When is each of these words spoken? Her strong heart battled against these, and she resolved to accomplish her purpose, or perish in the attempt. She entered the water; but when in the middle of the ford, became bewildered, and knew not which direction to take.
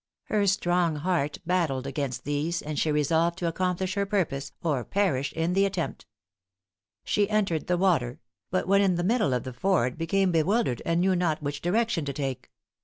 Her 0.29 0.47
strong 0.47 0.95
heart 0.95 1.37
battled 1.45 1.85
against 1.85 2.23
these, 2.23 2.63
and 2.63 2.79
she 2.79 2.91
resolved 2.91 3.37
to 3.37 3.47
accomplish 3.47 3.93
her 3.93 4.07
purpose, 4.07 4.51
or 4.63 4.83
perish 4.83 5.31
in 5.33 5.53
the 5.53 5.63
attempt. 5.63 6.07
She 7.03 7.29
entered 7.29 7.67
the 7.67 7.77
water; 7.77 8.19
but 8.49 8.67
when 8.67 8.81
in 8.81 8.95
the 8.95 9.03
middle 9.03 9.31
of 9.31 9.43
the 9.43 9.53
ford, 9.53 9.99
became 9.99 10.31
bewildered, 10.31 10.81
and 10.87 11.01
knew 11.01 11.15
not 11.15 11.43
which 11.43 11.61
direction 11.61 12.03
to 12.05 12.13
take. 12.13 12.49